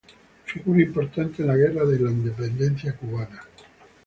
Figura 0.45 0.81
importante 0.81 1.43
en 1.43 1.49
la 1.49 1.55
Guerra 1.55 1.85
de 1.85 1.97
Independencia 1.97 2.97
cubana. 2.97 3.39